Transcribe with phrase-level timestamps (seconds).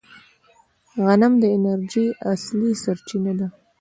[1.05, 3.47] غنم د انرژۍ اصلي سرچینه ده.